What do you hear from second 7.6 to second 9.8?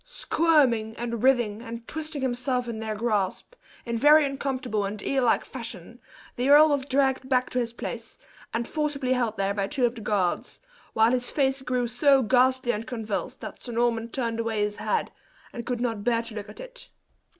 place, and forcibly held there by